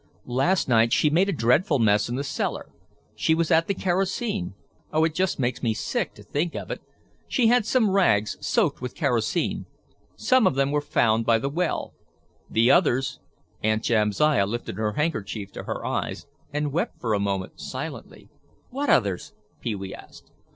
[0.25, 2.71] Last night she made a dreadful mess in the cellar.
[3.13, 4.55] She was at the kerosene;
[4.91, 6.81] oh, it makes me just sick to think of it.
[7.27, 9.67] She had some rags soaked with kerosene.
[10.15, 11.93] Some of them were found out by the well.
[12.49, 13.19] The others—"
[13.61, 18.27] Aunt Jamsiah lifted her handkerchief to her eyes and wept for a moment, silently.
[18.71, 20.31] "What others?" Pee wee asked.